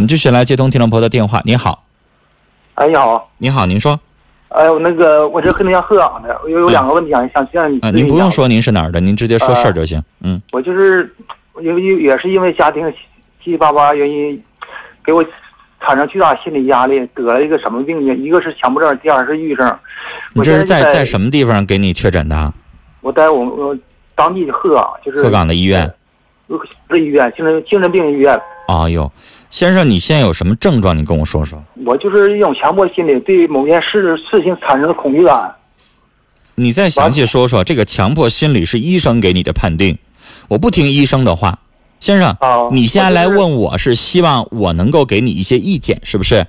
[0.00, 1.42] 我们继续来接通听众朋友的电话。
[1.44, 1.84] 你好，
[2.72, 4.00] 哎，你好，你好，您说。
[4.48, 10.02] 哎，我那个我这黑龙江鹤岗的，我有两个问题想想向你啊，您不用说您是哪儿的，您直接说事儿就行。
[10.20, 11.14] 嗯，我就是
[11.60, 12.90] 因为也是因为家庭
[13.44, 14.42] 七七八八原因，
[15.04, 15.22] 给我
[15.82, 18.14] 产生巨大心理压力，得了一个什么病呢？
[18.14, 19.78] 一个是强迫症，第二是抑郁症。
[20.32, 22.50] 你这是在在在什么地方给你确诊的？
[23.02, 23.76] 我在我们我
[24.14, 25.92] 当地的鹤岗，就是鹤岗的医院。
[26.48, 28.40] 不是医院，精神精神病医院。
[28.66, 29.12] 啊哟，
[29.50, 30.96] 先生，你现在有什么症状？
[30.96, 31.62] 你跟我说说。
[31.84, 35.52] 我就是一种强迫心理，对某件事事情产生的恐惧感。
[36.54, 39.98] 你再详细说说，这个强迫心理是医生给你的判定，
[40.46, 41.58] 我不听医生的话。
[41.98, 46.46] 先生，啊你现在来问我是希望我能够给你一些意见，是不是？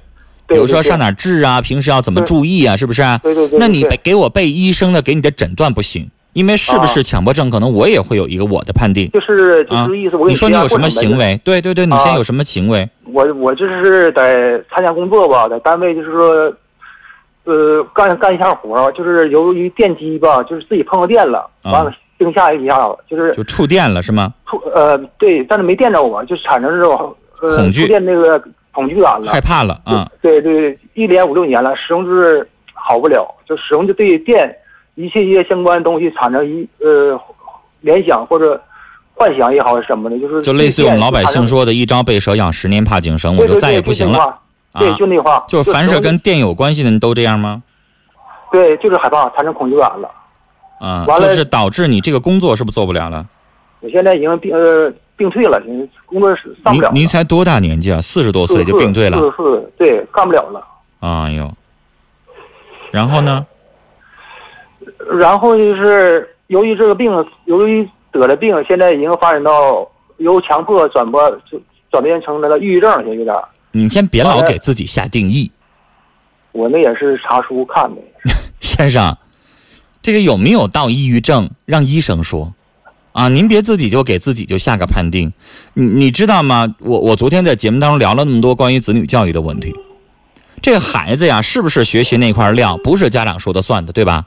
[0.47, 3.01] 比如说上哪治啊，平时要怎么注意啊，是不是？
[3.23, 9.09] 对对对对那你对给给我背医生的给你的诊断不行，因为是不是啊强迫症，可能我也会有一个我的判定。
[9.11, 11.39] 就是就啊是意思，我给你说你有什么行为？
[11.43, 12.87] 对对对，你现在啊有什么行为？
[13.13, 16.53] 我我就是在参加工作吧，在单位就是说，
[17.43, 24.33] 呃，干干一项活儿，就是由于电机吧，就是自己碰到电了，啊完了惊吓一下子，就是就触电了是吗？
[24.49, 28.41] 触呃对，但是没电着我，就产生这种呃恐惧触电那个
[28.71, 29.41] 恐惧感了害。
[29.41, 30.09] 怕了啊？
[30.21, 34.55] 对对，一连五六年了，始终就是好不了，就始终就对电
[34.95, 37.19] 一切一些相关东西产生一呃
[37.81, 38.61] 联想或者
[39.13, 44.39] 幻想也好是什么的，就是就类似于我们老百姓说，的“一朝被蛇咬，十年怕井绳”，我就再也不行了。
[44.79, 47.61] 对，啊就那话，就是凡是跟电有关系的，你都这样吗？
[48.51, 50.09] 对，就是害怕，产生恐惧感了。
[50.79, 53.25] 啊，完了就是导致你这个工作是不是做不了了？
[53.81, 55.61] 我现在已经病呃病退了，
[56.05, 56.91] 工作是上不了。
[56.93, 58.01] 您才多大年纪啊？
[58.01, 59.17] 四十多岁就病退了？
[59.17, 60.63] 四十四，对，干不了了。
[60.99, 61.51] 哎呦，
[62.91, 63.45] 然后呢？
[65.17, 67.11] 然后就是由于这个病，
[67.45, 69.87] 由于得了病，现在已经发展到
[70.17, 71.21] 由强迫转播
[71.89, 73.35] 转变成那个抑郁症，现在有点。
[73.71, 75.51] 你先别老给自己下定义，
[76.51, 78.01] 我那也是查书看的。
[78.59, 79.17] 先生，
[80.01, 82.53] 这个有没有到抑郁症，让医生说。
[83.13, 85.33] 啊，您别自己就给自己就下个判定，
[85.73, 86.65] 你你知道吗？
[86.79, 89.75] 我我昨天在节目当中聊了那么多关于子女教育的问题，
[90.61, 94.25] 这个孩子呀，是不是学习那块料，不是家长说的算的，对吧？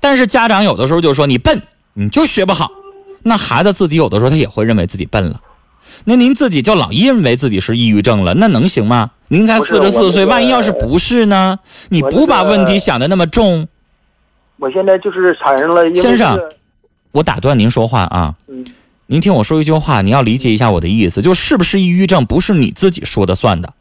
[0.00, 1.62] 但是家长有的时候就说你笨，
[1.94, 2.70] 你就学不好，
[3.22, 5.40] 那孩子自己有的时候他也会认为自己笨了。
[6.04, 9.10] 那您自己就老认为自己是抑郁症了，那能行吗？
[9.28, 11.58] 您才四十四岁，万一要是不是呢？
[11.90, 13.68] 你不把问题想的那么重，
[14.58, 16.40] 我现在就是产生了先生
[17.12, 18.34] 我打断您说话啊。
[18.48, 18.64] 嗯，
[19.06, 23.72] 您听我说一句话，你要理解一下我的意思，就是不是抑郁症不是你自己说的算的，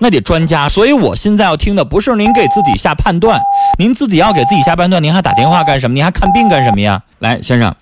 [0.00, 0.68] 那得专家。
[0.68, 3.40] 所以我现在要听的不是您给自己下判断，
[3.78, 5.94] 您自己要给自己下判断，您还打电话干什么？
[5.94, 7.02] 您还看病干什么呀？
[7.18, 7.74] 来，先生，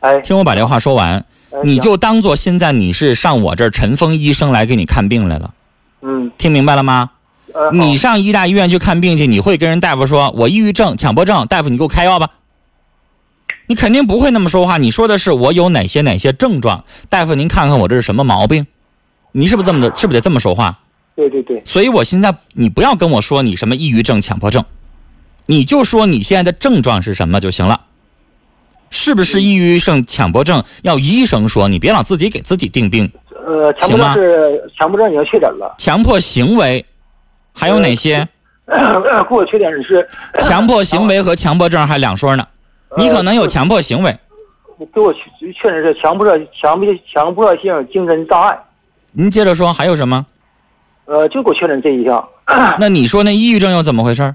[0.00, 5.52] 哎，听我把这话说完，哎你就当做现在你是上我这儿陈峰医生来给你看病来了，
[6.02, 7.10] 嗯听明白了吗？
[7.52, 12.30] 呃你上医大医院去看病去，你会跟人大夫说我抑郁症、强迫症，大夫你给我开药吧。
[13.66, 18.66] 你肯定不会那么说话，你说的是我有哪些哪些症状，大夫您看看我这是什么毛病，
[19.32, 19.94] 你是不是这么的？
[19.96, 20.78] 是不是得这么说话？
[21.14, 24.64] 对对对，所以我现在你不要跟我说你什么抑郁症、强迫症，
[25.46, 27.82] 你就说你现在的症状是什么就行了。
[28.90, 33.10] 是不是抑郁症、强迫症要医生说，你别老自己给自己定病。
[33.46, 36.84] 呃，强迫症是强迫症已经确诊了，强迫行为
[37.54, 38.26] 还有哪些？
[38.66, 40.08] 给我确诊是
[40.40, 42.46] 强迫行为和强迫症还两说呢。
[42.96, 44.16] 你可能有强迫行为，
[44.92, 45.20] 给我确
[45.52, 46.26] 确实是强迫
[46.60, 48.58] 强迫强迫性精神障碍，
[49.12, 50.26] 您接着说还有什么？
[51.10, 52.24] 呃，就给我确诊这一项。
[52.78, 54.32] 那你说那抑郁症又怎么回事？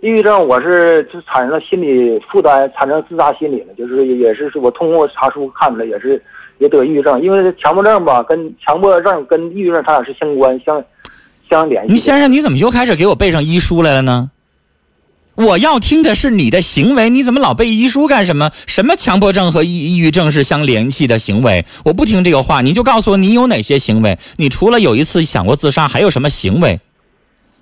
[0.00, 6.22] 抑郁症我是就产生了心理负担，产生自杀心理了，就是也是我通过查书看出来，也是
[6.56, 10.82] 也得抑郁症，因为强迫症吧，跟强迫症跟抑郁症它俩是相关相
[11.50, 11.92] 相联系。
[11.92, 14.30] 你先生，你怎么又开始给我背上医书来了呢？
[15.36, 18.50] 我要听的是你的行为，你怎么老背遗书干什么？
[18.66, 21.64] 什么强迫症和抑抑郁症是相联系的行为？
[21.84, 24.18] 我不听这个话，你就告诉我你有哪些行为？
[24.38, 26.80] 你除了有一次想过自杀，还有什么行为？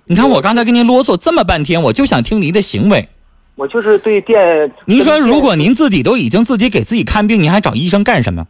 [0.05, 3.09] 你看我刚才跟您啰嗦这么半天，我就想听您的行为。
[3.55, 4.71] 我就是对电。
[4.85, 8.45] 您说，如果您自己都已经自己给自己看病，你还找医生干什么？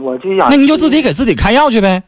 [0.00, 2.02] 我就想，那您就自己给自己开药去呗。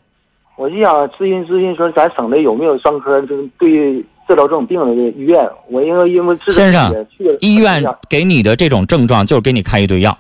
[0.57, 5.49] 我就想咨询咨询说，咱省内有没有专科就是对治疗这种病的医院？
[5.69, 7.07] 我因为因为治先生
[7.41, 10.11] 医院给你的这种症状，就是给你开一堆药。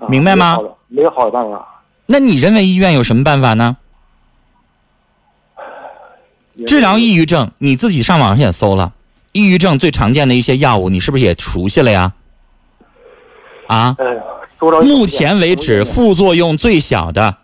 [0.00, 1.82] 啊明白吗没有好的办法。
[2.06, 3.76] 那你认为医院有什么办法呢？
[6.66, 8.92] 治疗抑郁症，你自己上网上也搜了，
[9.30, 12.12] 抑郁症最常见的一些药物，你是不是也熟悉了呀？
[13.68, 13.96] 啊，
[14.82, 17.36] 目前为止副作用最小的，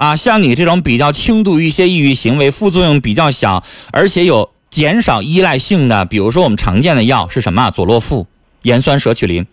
[0.00, 3.62] 啊，像你这种比较轻度一些抑郁行为，副作用比较小，
[3.92, 7.70] 而且有减少依赖性的，比如说我们常见的药是什么？
[7.70, 8.26] 左洛富、
[8.62, 9.46] 盐酸舍曲林。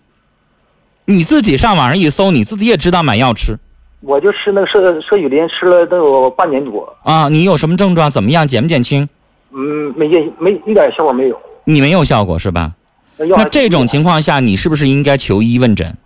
[1.03, 3.57] 你自己上网上一搜，你自己也知道买药吃。
[3.99, 6.95] 我就吃那个舍舍曲林，吃了都有半年多。
[7.03, 8.09] 啊，你有什么症状？
[8.09, 8.47] 怎么样？
[8.47, 9.09] 减不减轻？
[9.51, 11.37] 嗯，没见没一点效果没有。
[11.65, 12.71] 你没有效果是吧？
[13.17, 15.97] 那这种情况下，你是不是应该求医问诊？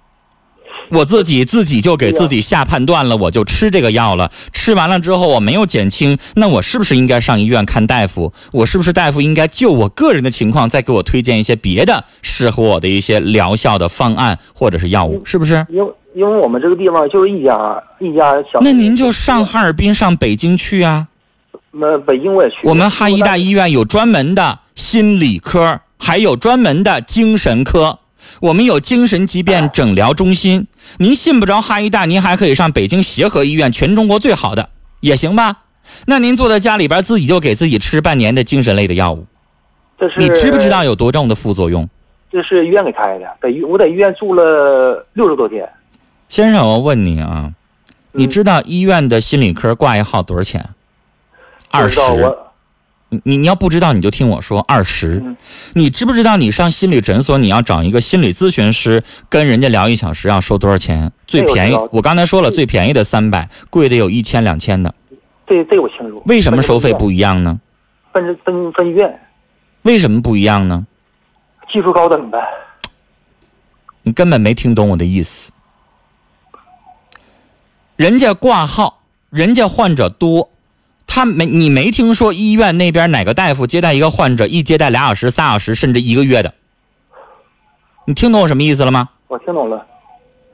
[0.92, 4.32] 我自己自己就给自己下判断了，我就吃这个药了。
[4.54, 8.32] 吃完了之后我没有减轻，那我是不是应该上医院看大夫？
[8.52, 15.22] 我是不是大夫应该就我个人的情况再给我推荐一些别的适合我的一些疗效的方案或者是药物？
[15.26, 15.66] 是不是？
[15.70, 18.60] 因为因为我们这个地方就是一家一家小。
[18.62, 21.08] 那您就上哈尔滨、上北京去啊。
[21.72, 22.58] 那北京我也去。
[22.64, 28.00] 我们哈医大医院有专门的心理科，还有专门的精神科。
[28.42, 30.66] 我们有精神疾病诊疗中心，
[30.98, 34.68] 您信不着哈医大，您还可以上北京协和医院，全中国最好的
[35.00, 35.60] 也行吧？
[36.08, 39.28] 那您坐在家里边自己就给自己吃半年的精神类的药物，
[40.00, 41.88] 这是你知不知道有多重的副作用？
[42.32, 45.70] 这是医院给开的，在医我在医院住了六十多天。
[46.28, 47.52] 先生，我问你啊，
[48.12, 50.68] 你知道医院的心理科挂一号多少钱？
[51.70, 52.00] 二十。
[52.00, 52.24] 你
[53.12, 55.22] 你你要不知道你就听我说二十，
[55.74, 61.12] 你知不知道你上心理诊所你要找一个心理咨询师跟人家聊一小时要收多少钱？
[61.28, 64.96] 最便宜我刚才说了最便宜的三百，贵的有一千两千的。
[65.46, 66.24] 这这我清楚。
[66.26, 67.60] 为什么收费不一样呢？
[68.14, 69.20] 分分分医院。
[69.82, 70.88] 为什么不一样呢？
[71.70, 72.40] 技术高等呗。
[74.04, 75.52] 你根本没听懂我的意思。
[77.98, 80.50] 人家挂号，人家患者多。
[81.14, 86.54] 他没，你没听说医院那边哪个大夫接待一个患者，一接待俩小时、仨小时，甚至一个月的？
[88.08, 89.10] 你听懂我什么意思了吗？
[89.28, 89.86] 我听懂了。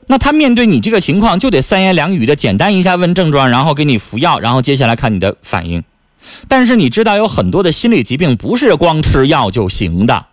[0.08, 5.84] 那他面对你这个情况，就得三言两语的简单一下问症状，然后给你服药，然后接下来看你的反应。
[6.48, 10.26] 但是你知道，有很多的心理疾病不是光吃药就行的，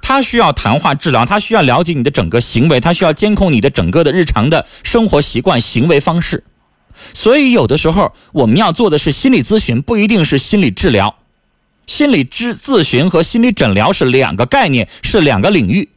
[0.00, 6.42] 他需要谈话治疗，他需要了解你的整个行为，他需要监控你的整个的日常的生活习惯、行为方式。
[7.12, 11.16] 所以，有的时候我们要做的是心理咨询，不一定是心理治疗。
[11.86, 15.88] 心理咨咨询和心理诊疗是两个概念，是两个领域。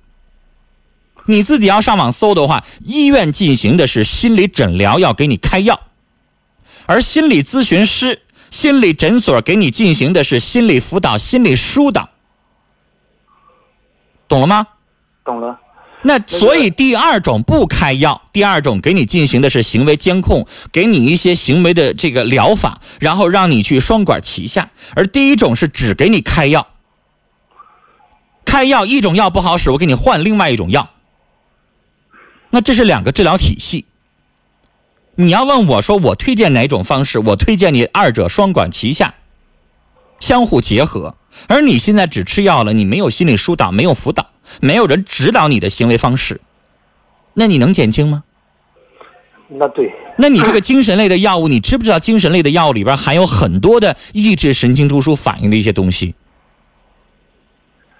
[1.25, 5.75] 你自己要上网搜的话，医院进行的是心理诊疗，要给你开药；
[6.85, 8.21] 而心理咨询师、
[8.51, 12.09] 心理诊所给你进行的是心理辅导、心理疏导。
[14.27, 14.67] 懂了吗？
[15.23, 15.59] 懂了。
[16.09, 24.71] 那所以第二种不开药，第二种给你进行的是行为监控，给你一些行为的这个疗法，然后让你去双管齐下。
[24.95, 26.65] 而第一种是只给你开药，
[28.43, 30.89] 开药一种药不好使，我给你换另外一种药。
[32.49, 33.85] 那这是两个治疗体系。
[35.13, 39.13] 你要问我说我推荐哪种方式，我推荐你二者双管齐下，
[40.19, 41.15] 相互结合。
[41.45, 44.25] 而你现在只吃药了，你没有心理疏导，没有辅导。
[44.61, 46.41] 没有人指导你的行为方式，
[47.33, 48.23] 那你能减轻吗？
[49.47, 49.91] 那对。
[50.17, 56.13] 那你这个精神类的药物，你知不知道精神类的药物里边含有很多的抑制神经中枢反应的一些东西？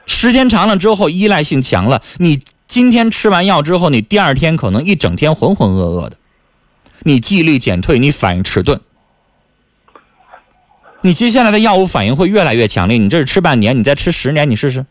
[0.05, 6.17] 时间长了之后，依赖性强了，你今天吃完药之后，你第二天可能一整天浑浑噩噩的，
[7.03, 8.81] 你记忆力减退，你反应迟钝，
[11.01, 12.97] 你接下来的药物反应会越来越强烈。
[12.97, 14.85] 你这是吃半年，你再吃十年，你试试。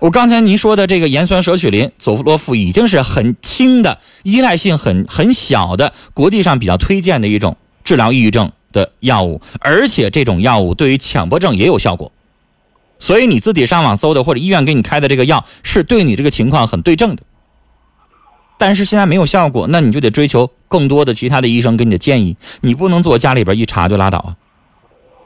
[0.00, 12.10] 我刚才您说的这个盐酸舍曲林、佐夫洛夫已经是很轻的、依赖性很很小的，国际上比较推荐的一种治疗抑郁症的药物，而且这种药物对于强迫症也有效果。
[12.98, 17.22] 所以你自己上网搜的或者医院给你开的这个药是对你这个情况很对症的。
[18.56, 24.36] 但是现在没有效果，那你就得追求更多的其他的医生给你的建议，你不能坐家里边一查就拉倒啊。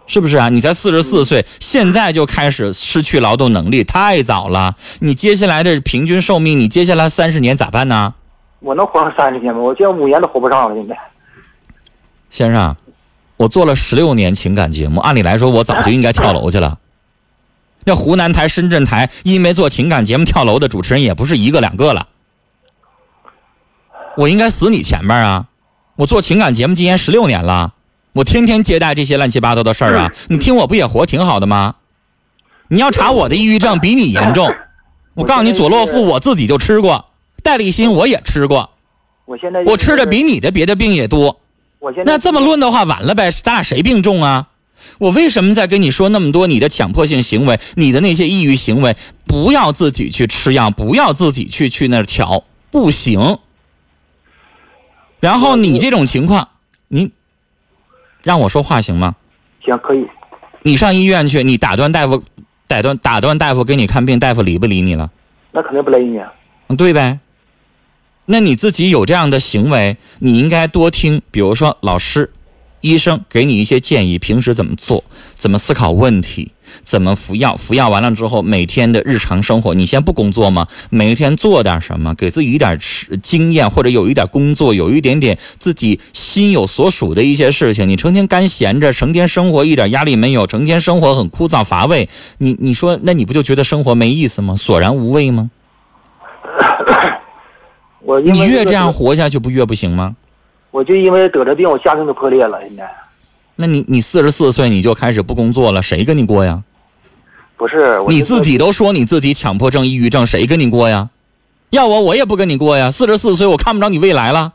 [0.07, 0.49] 是不是啊？
[0.49, 4.77] 你才四十四岁，现在就开始失去劳动能力，太早了。
[5.01, 8.15] 你接下来的平均寿命，你接下来三十年咋办呢？
[8.61, 9.61] 我能活上三十年吗？
[9.61, 10.97] 我这五年都活不上了，现在。
[12.31, 12.77] 先生，
[13.37, 16.79] 我做了十六年情感节目，按理来说我早就应该跳楼去了。
[17.85, 22.09] 那湖南台、深圳台，因为做情感节目跳楼的主持人也不是一个两个了。
[24.17, 25.47] 我应该死你前面啊！
[25.97, 27.74] 我做情感节目今年十六年了。
[28.15, 30.13] 我天天接待这些乱七八糟的事儿啊！
[30.29, 31.75] 你听我不也活挺好的吗？
[32.69, 34.55] 你要查我的抑郁症比你严重，
[35.15, 37.07] 我告诉你，左洛夫我自己就吃过，
[37.43, 38.71] 戴立新我也吃过，
[39.27, 41.41] 我现在我吃的比你的别的病也多。
[41.81, 44.49] 我现在那这么论的话，完了呗，咱俩谁病重啊？
[44.99, 53.39] 我为什么在跟你说那么多你的强迫性行为，你的那些抑郁行为，不要自己去吃药，不要自己去去那儿调，不行。
[55.19, 56.54] 然后你这种情况，你
[58.25, 59.15] 让我说话行吗？
[59.65, 60.05] 行，可以。
[60.63, 62.23] 你上医院去，你打断大夫，
[62.67, 65.11] 打断打断大夫给你看病，大夫理不理你了？
[65.53, 66.33] 那肯定不理你啊。
[66.69, 67.21] 嗯，对呗。
[68.25, 72.33] 那你自己有这样的行为，你应该多听，比如说老师、
[72.81, 75.05] 医生给你一些建议，平时怎么做，
[75.37, 76.51] 怎么思考问题，
[76.85, 80.67] 怎么服药，服药完了之后，每天的日常生活，你先不工作吗？
[80.91, 82.79] 每一天做点什么，给自己一点
[83.23, 87.89] 经验，或者有一点工作，有一点点自己心有所属的一些事情。
[87.89, 94.55] 你成天干闲着，成天生活一点压力没有，成天生活很枯燥乏味，你你说，那你不就觉得生活没意思吗？
[94.57, 95.51] 索然无味吗？
[98.01, 100.15] 我你越这样活下去，不越不行吗？
[100.71, 102.61] 我就因为得这病，我家庭都破裂了。
[102.61, 102.91] 现在，
[103.57, 106.63] 那你你四十四岁你就开始不工作了，谁跟你过呀？
[107.65, 111.09] 不是，你自己都说你自己强迫症、抑郁症，谁跟你过呀？
[111.71, 112.91] 要我我也不跟你过呀。
[112.91, 114.53] 四十四岁，我看不着你未来了。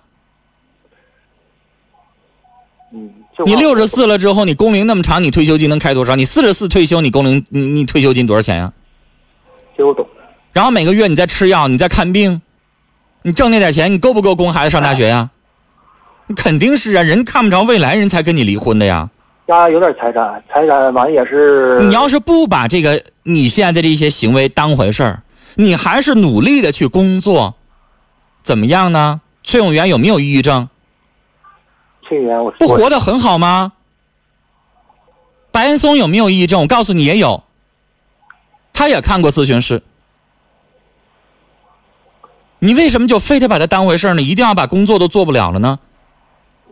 [2.94, 3.10] 嗯，
[3.48, 6.16] 你六十四了之后，你工龄那么长，你退休金能开多少？
[6.16, 8.72] 你四十四退休，你工龄你你退休金多少钱呀？
[9.76, 10.08] 这我懂。
[10.54, 12.40] 然后每个月你在吃药，你在看病。
[13.24, 15.32] 你挣那点钱，你够不够供孩子上大学呀？
[16.28, 19.10] 你肯定是啊，人看不着未来，人才跟你离婚的呀。
[19.50, 21.80] 家有点财产，财产完也是。
[21.80, 25.24] 你要是不把这个你现在的一些行为当回事儿，
[25.56, 27.56] 你还是努力的去工作，
[28.44, 29.22] 怎么样呢？
[29.44, 30.70] 崔永元有没有抑郁症？
[32.08, 33.74] 崔永元，我不活得很好吗？
[35.52, 36.62] 白岩松有没有抑郁症？
[36.62, 37.44] 我告诉你也有，
[38.72, 39.82] 他也看过咨询师。
[42.60, 44.22] 你为什么就非得把它当回事呢？
[44.22, 45.80] 一定要把工作都做不了了呢？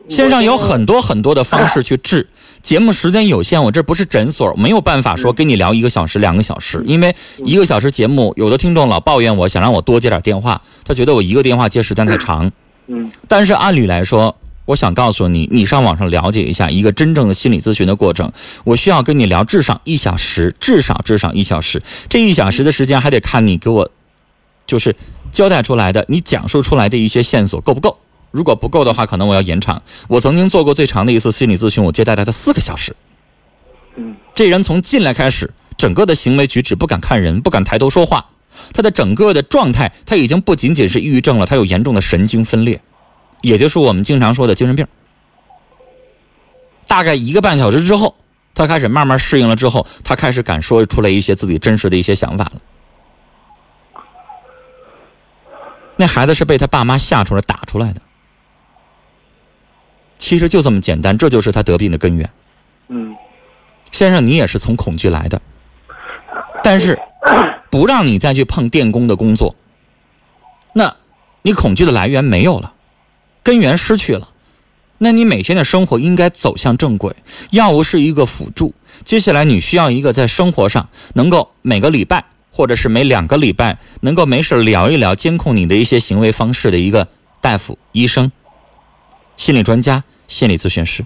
[0.09, 2.29] 线上有很多很多的方式去治。
[2.63, 6.83] 节目时间有限，我这不是诊所，没有办法说跟你聊一个小时、两个小时。
[6.85, 12.51] 因为一个小时节目，有的听众老抱怨我，想让我多接点电话，他觉得我一个电话接时间太长。
[12.87, 13.11] 嗯。
[13.27, 14.35] 但是按理来说，
[14.65, 18.31] 我想告诉你，你上网上了解一下一个真正的心理咨询的过程。
[18.63, 21.81] 我需要跟你聊至少一小时，至少至少一小时。
[22.09, 23.89] 这一小时的时间还得看你给我，
[24.65, 24.95] 就是。
[25.29, 27.97] 交代出来的，你讲述出来的一些线索够不够？
[28.31, 29.81] 如果不够的话，可能我要延长。
[30.07, 32.95] 我曾经做过最长的一次心理咨询，我接待了他四个小时。
[33.95, 38.25] 嗯，这人从进来开始，整个的行为举止不敢看人，不敢抬头说话，
[38.73, 42.79] 他的整个的状态，他已经不仅仅是抑郁症了，他有严重的神经分裂，
[43.41, 44.85] 也就是我们经常说的精神病。
[46.85, 48.15] 大概一个半小时之后，
[48.53, 52.61] 他开始慢慢适应了之后，他开始敢说出来一些自己真实的一些想法了。
[55.95, 58.01] 那孩子是被他爸妈吓出来打出来的，
[60.17, 62.29] 其实就这么简单，这就是他得病的根源。
[62.89, 63.15] 嗯，
[63.91, 65.41] 先生，你也是从恐惧来的，
[66.63, 66.97] 但是
[67.69, 69.55] 不让你再去碰电工的工作，
[70.73, 70.95] 那，
[71.41, 72.73] 你恐惧的来源没有了，
[73.43, 74.29] 根源失去了，
[74.97, 77.15] 那你每天的生活应该走向正轨。
[77.51, 78.73] 药物是一个辅助，
[79.05, 82.23] 接下来你需要一个在生活上能够每个礼拜。
[82.49, 87.07] 或者是每两个礼拜能够没事聊一聊、监控你的一些行为方式的一个
[87.39, 88.31] 大夫、医生、
[89.37, 91.05] 心理专家、心理咨询师。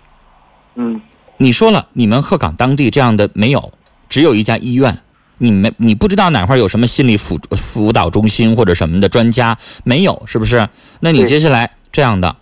[0.73, 0.99] 嗯，
[1.37, 3.71] 你说了，你们鹤岗当地这样的没有，
[4.09, 4.97] 只有一家医院。
[5.37, 10.69] 你没你不知道哪块有什么心理辅辅导中心或者什么的专家没有，是不是？
[10.99, 12.35] 那你接下来这样的，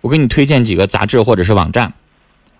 [0.00, 1.92] 我给你推荐几个杂志或者是网站。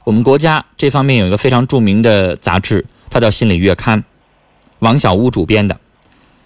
[0.04, 4.02] 我们国家这方面有一个非常著名的杂志，它叫《心理月刊》。
[4.80, 5.80] 王小屋主编的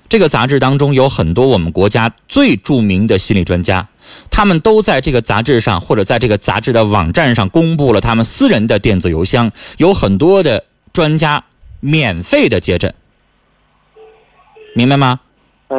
[0.09, 3.89] 这个杂志当中有很多我们国家最著名的心理专家，
[4.31, 11.45] 他们都在这个杂志上或者在这个杂志的网站上公布了他们私人的电子邮箱，有很多的专家
[11.81, 12.95] 免费的接诊，
[14.75, 15.21] 明白吗？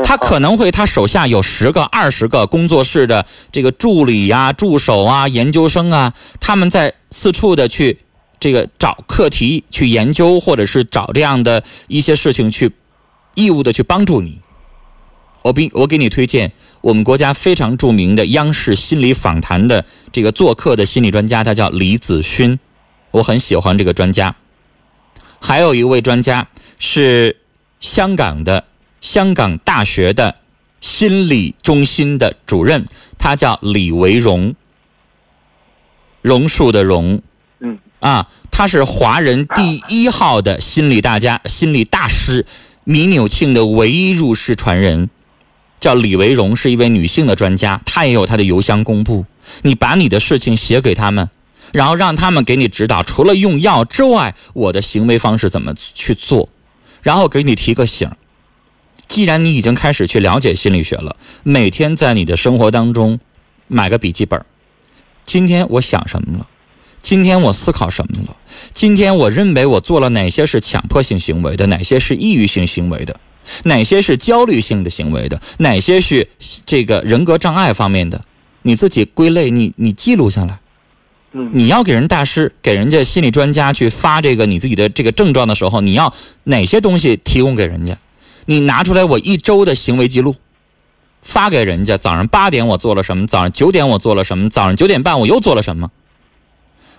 [0.04, 8.00] 他可能会他手下有十个、二十个工作室的这个助理呀、助手啊、研究生啊，他们在四处的去。
[8.42, 12.72] 这个找课题去研究，或者是找这样的一些事情去
[13.44, 14.42] 义务的去帮助你。
[15.42, 22.60] 我比我给你推荐我们国家非常著名的央视心理访谈的这个做客的心理专家，他叫李子勋，
[23.12, 24.36] 我很喜欢这个专家。
[25.40, 27.38] 还有一位专家是
[27.80, 28.66] 香港的
[29.00, 30.36] 香港大学的
[30.82, 32.86] 心理中心的主任，
[33.18, 34.54] 他叫李维荣，
[36.22, 37.22] 榕树的榕。
[38.02, 42.46] 啊，他是华人第一号的心理大家、心理大师，
[42.90, 45.12] 米纽庆的唯一入室传人，
[45.80, 49.28] 叫李维荣，是一位女性的专家，她也有她的邮箱公布。
[49.62, 51.30] 你把你的事情写给他们，
[51.72, 56.50] 然后让他们给你指导，除了用药之外，我的行为方式怎么去做，
[57.04, 58.10] 然后给你提个醒。
[59.08, 63.20] 既然你已经开始去了解心理学了，每天在你的生活当中，
[63.68, 64.44] 买个笔记本。
[65.24, 66.48] 今天我想什么了？
[67.02, 68.36] 今天我思考什么了？
[68.74, 71.66] 今天我认为我做了哪些是强迫性行为的？
[71.68, 73.20] 哪些是抑郁性行为的？
[73.64, 75.42] 哪些是焦虑性的行为的？
[75.58, 76.28] 哪些是
[76.66, 78.22] 这个人格障碍方面的？
[78.62, 80.60] 你自己归类，你你记录下来。
[81.32, 86.14] 嗯你要给人大师、给人家心理专家去发这个你自己的这个症状的时候，你要
[86.46, 87.98] 哪些东西提供给人家？
[88.46, 90.36] 你拿出来我一周的行为记录，
[91.22, 91.98] 发给人家。
[91.98, 93.28] 早上八点我做了什么？
[93.28, 94.50] 早上九点我做了什么？
[94.50, 95.92] 早上九点半我又做了什么？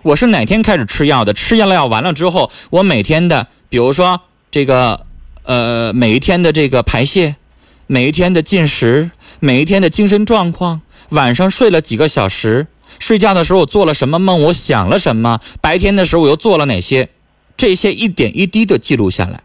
[0.02, 1.34] 我是哪天开始吃药的？
[1.34, 5.04] 吃药了药完了之后，我每天的，比如说这个，
[5.42, 7.36] 呃，每一天的这个排泄，
[7.86, 10.80] 每一天的进食，每一天的精神状况，
[11.10, 12.66] 晚上睡了几个小时，
[12.98, 17.10] 睡觉的时候我做了什么梦，我想了什么，白天的时候我又做了哪些，
[17.58, 19.42] 这些一点一滴的记录下来，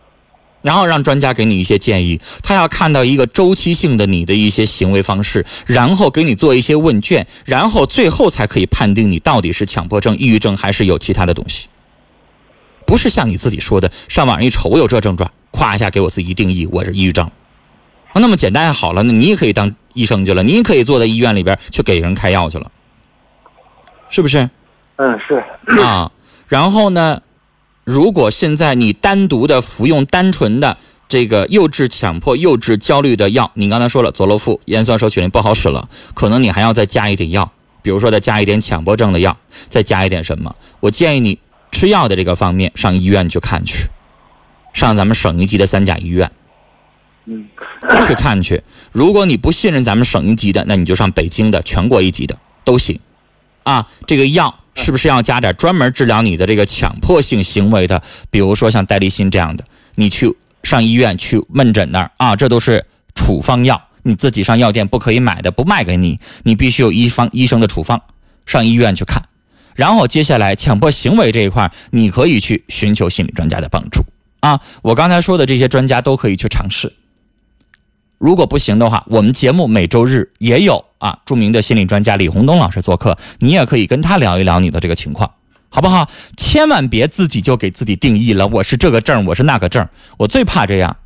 [0.66, 2.20] 然后让专家给你一些建议。
[2.42, 11.68] 他要看到一个周期性的你的一些行为方式，然后给你做一些问卷，然后最后才可以判定你到底是强迫症、抑郁症还是有其他的东西。
[12.88, 17.26] 不是像你自己说的，上网上一瞅我有这症状，咵一下给我自己定义我是抑郁症。
[18.12, 22.72] 啊那么简单好了，那你也可以当医生去了，你也可以坐在医院里边去给人开药去了，
[24.10, 24.50] 是不是？
[24.98, 25.44] 嗯是，
[25.82, 26.10] 啊，
[26.48, 27.22] 然后呢，
[27.86, 30.78] 如果现在你单独的服用单纯的
[31.08, 37.52] 这个幼稚强迫、幼稚焦虑的药，你刚才说了左洛夫盐酸手曲林不好使了，可能你还要再加一点药，
[37.84, 39.38] 比如说再加一点强迫症的药，
[39.70, 40.56] 再加一点什么？
[40.80, 41.38] 我建议你
[41.72, 43.86] 吃药的这个方面上医院去看去，
[44.74, 46.32] 上咱们省一级的三甲医院
[47.26, 47.48] 嗯
[48.08, 48.64] 去看去。
[48.92, 53.00] 如果你不信任咱们省一级的，那你就上北京的全国一级的都行。
[53.62, 58.02] 啊，这个药是不是要加点专门治疗你的这个强迫性行为的？
[58.30, 59.64] 比如说像戴立新这样的，
[59.96, 68.02] 你去上医院去问诊那儿啊，这都是处方药，你自己上药店不可以买的，不卖给你，你必须有医方医生的处方，
[68.46, 69.24] 上医院去看。
[69.76, 74.04] 然后接下来强迫行为这一块，你可以去寻求心理专家的帮助
[74.40, 74.60] 啊。
[74.82, 76.94] 我刚才说的这些专家都可以去尝试。
[78.18, 85.30] 如果不行的话，我们节目每周日也有啊，著名的心理专家李洪东老师做客，你也可以跟他聊一聊你的这个情况，
[85.70, 86.10] 好不好？
[86.38, 90.98] 千万别自己就给自己定义了，我是这个证，我是那个证，我最怕这样。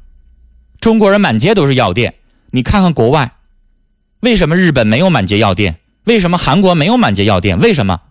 [0.79, 2.15] 中国人满街都是药店，
[2.51, 3.33] 你看看国外，
[4.21, 5.79] 为什么日本没有满街药店？
[6.05, 7.59] 为什么韩国没有满街药店？
[7.59, 8.01] 为什么？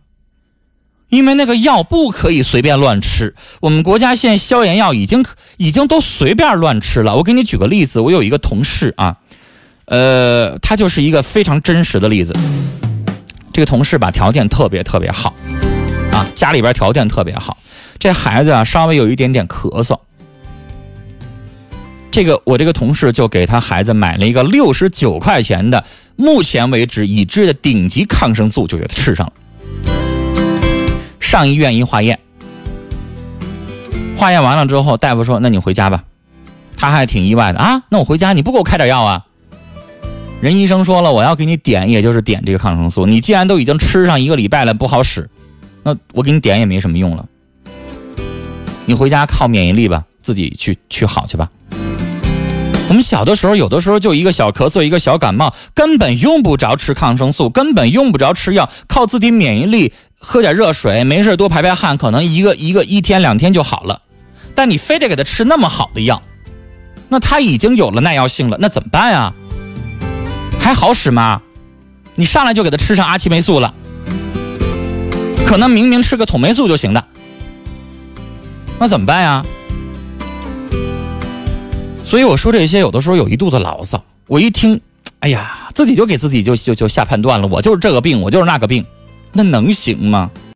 [1.08, 3.34] 因为那个药不可以随便乱吃。
[3.60, 5.24] 我们国家现在消炎药已经
[5.56, 7.16] 已经都随便乱吃了。
[7.16, 9.16] 我给你举个例子，我有一个同事啊，
[9.86, 12.34] 呃，他就是一个非常真实的例子。
[13.52, 15.34] 这个同事吧，条件特别特别好，
[16.12, 17.56] 啊，家里边条件特别好。
[17.98, 19.98] 这孩子啊，稍微有一点点咳嗽，
[22.10, 25.82] 这个我这个同事就给他孩子买了一个六十九块钱的，
[26.14, 29.32] 目前为止已知的顶级抗生素，就给他吃上了。
[31.28, 32.18] 上医院一化验，
[34.16, 36.02] 化验完了之后，大夫说：“那你回家吧。”
[36.74, 39.26] 他还挺意外的啊，那我回家你不给我开点药啊？
[40.40, 43.04] 人医生说了，我要给你点，也就是点这个抗生素。
[43.04, 45.28] 你既然都已经吃上一个礼拜了，不好使，
[45.82, 47.26] 那我给你点也没什么用了。
[48.86, 51.50] 你回家靠免疫力吧，自己去去好去吧。
[52.88, 64.02] 我们小的时候，有的时候就一个小咳嗽，一个小感冒，根本用不着吃抗生素，根本用不着吃药，靠自己免疫力，喝点热水，没事多排排汗，可能一个一个一天两天就好了。
[64.54, 66.20] 但你非得给他吃那么好的药，
[67.08, 69.32] 那他已经有了耐药性了，那怎么办呀？
[70.58, 71.40] 还好使吗？
[72.16, 73.72] 你上来就给他吃上阿奇霉素了，
[75.46, 77.04] 可能明明吃个统霉素就行的，
[78.80, 79.44] 那怎么办呀？
[82.04, 84.02] 所以我说这些，有的时候有一肚子牢骚。
[84.26, 84.80] 我一听，
[85.20, 88.84] 哎呀，自己就给自己就就就下判断了，我就是这个病，我就是那个病，
[89.38, 90.32] 那能行吗？